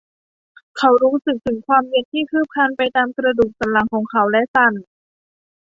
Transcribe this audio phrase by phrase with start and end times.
[0.77, 4.73] เขารู้สึกถึงความเย็นที่คืบคลานไปตามกระดูกสันหลังของเขาและสั่น